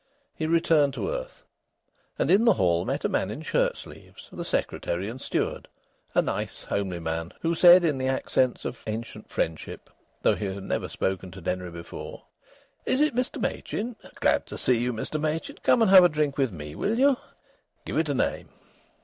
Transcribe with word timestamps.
He 0.33 0.47
returned 0.47 0.95
to 0.95 1.09
earth, 1.09 1.43
and 2.17 2.31
in 2.31 2.43
the 2.43 2.55
hall 2.55 2.85
met 2.85 3.05
a 3.05 3.07
man 3.07 3.29
in 3.29 3.43
shirt 3.43 3.77
sleeves 3.77 4.29
the 4.31 4.43
Secretary 4.43 5.07
and 5.07 5.21
Steward, 5.21 5.67
a 6.15 6.23
nice, 6.23 6.63
homely 6.63 6.97
man, 6.97 7.33
who 7.41 7.53
said, 7.53 7.85
in 7.85 7.99
the 7.99 8.07
accents 8.07 8.65
of 8.65 8.79
ancient 8.87 9.29
friendship, 9.29 9.91
though 10.23 10.33
he 10.33 10.45
had 10.45 10.63
never 10.63 10.89
spoken 10.89 11.29
to 11.29 11.39
Denry 11.41 11.69
before: 11.69 12.23
"Is 12.83 12.99
it 12.99 13.13
Mr 13.13 13.39
Machin? 13.39 13.95
Glad 14.15 14.47
to 14.47 14.57
see 14.57 14.79
you, 14.79 14.91
Mr 14.91 15.21
Machin! 15.21 15.59
Come 15.61 15.83
and 15.83 15.91
have 15.91 16.03
a 16.03 16.09
drink 16.09 16.35
with 16.35 16.51
me, 16.51 16.73
will 16.73 16.97
you? 16.97 17.17
Give 17.85 17.99
it 17.99 18.09
a 18.09 18.15
name." 18.15 18.49